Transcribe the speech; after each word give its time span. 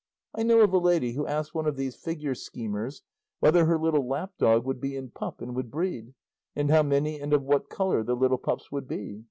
I 0.33 0.41
know 0.41 0.61
of 0.61 0.73
a 0.73 0.79
lady 0.79 1.11
who 1.13 1.27
asked 1.27 1.53
one 1.53 1.67
of 1.67 1.75
these 1.75 1.95
figure 1.95 2.33
schemers 2.33 3.03
whether 3.39 3.65
her 3.65 3.77
little 3.77 4.07
lap 4.07 4.31
dog 4.39 4.65
would 4.65 4.81
be 4.81 4.95
in 4.95 5.11
pup 5.11 5.41
and 5.41 5.55
would 5.55 5.69
breed, 5.69 6.15
and 6.55 6.71
how 6.71 6.81
many 6.81 7.19
and 7.19 7.33
of 7.33 7.43
what 7.43 7.69
colour 7.69 8.01
the 8.03 8.15
little 8.15 8.39
pups 8.39 8.71
would 8.71 8.87
be. 8.87 9.19